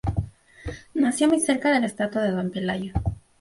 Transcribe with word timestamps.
Nació 0.95 1.27
muy 1.27 1.39
cerca 1.39 1.69
de 1.71 1.79
la 1.79 1.85
estatua 1.85 2.23
de 2.23 2.31
Don 2.31 2.49
Pelayo. 2.49 2.91